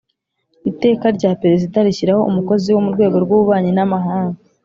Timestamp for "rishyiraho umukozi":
1.87-2.67